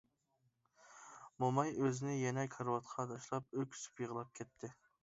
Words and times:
موماي 1.45 1.75
ئۆزىنى 1.83 2.17
يەنە 2.23 2.47
كارىۋاتقا 2.57 3.09
تاشلاپ 3.13 3.59
ئۆكسۈپ 3.61 4.07
يىغلاپ 4.07 4.39
كەتتى. 4.43 4.75